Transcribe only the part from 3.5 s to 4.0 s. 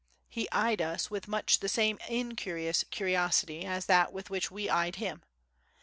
as